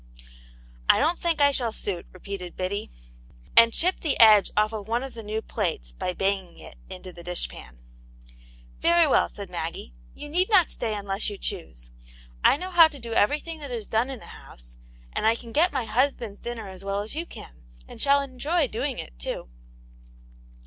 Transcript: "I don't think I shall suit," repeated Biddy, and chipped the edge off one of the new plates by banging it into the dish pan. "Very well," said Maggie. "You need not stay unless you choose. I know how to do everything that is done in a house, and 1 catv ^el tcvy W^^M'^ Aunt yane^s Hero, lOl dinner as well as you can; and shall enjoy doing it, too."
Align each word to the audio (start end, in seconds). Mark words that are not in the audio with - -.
"I 0.89 0.97
don't 0.97 1.19
think 1.19 1.39
I 1.41 1.51
shall 1.51 1.71
suit," 1.71 2.07
repeated 2.11 2.57
Biddy, 2.57 2.89
and 3.55 3.71
chipped 3.71 4.01
the 4.01 4.19
edge 4.19 4.49
off 4.57 4.71
one 4.71 5.03
of 5.03 5.13
the 5.13 5.21
new 5.21 5.43
plates 5.43 5.91
by 5.91 6.11
banging 6.11 6.57
it 6.57 6.79
into 6.89 7.13
the 7.13 7.21
dish 7.21 7.47
pan. 7.47 7.77
"Very 8.79 9.05
well," 9.05 9.29
said 9.29 9.47
Maggie. 9.47 9.93
"You 10.15 10.27
need 10.27 10.49
not 10.49 10.71
stay 10.71 10.95
unless 10.95 11.29
you 11.29 11.37
choose. 11.37 11.91
I 12.43 12.57
know 12.57 12.71
how 12.71 12.87
to 12.87 12.97
do 12.97 13.13
everything 13.13 13.59
that 13.59 13.69
is 13.69 13.85
done 13.85 14.09
in 14.09 14.23
a 14.23 14.25
house, 14.25 14.75
and 15.13 15.23
1 15.23 15.35
catv 15.35 15.35
^el 15.35 15.35
tcvy 15.35 15.35
W^^M'^ 15.35 15.35
Aunt 15.35 15.35
yane^s 15.35 15.35
Hero, 16.09 16.29
lOl 16.31 16.35
dinner 16.41 16.67
as 16.67 16.83
well 16.83 17.01
as 17.01 17.13
you 17.15 17.25
can; 17.27 17.57
and 17.87 18.01
shall 18.01 18.21
enjoy 18.23 18.67
doing 18.67 18.97
it, 18.97 19.19
too." 19.19 19.49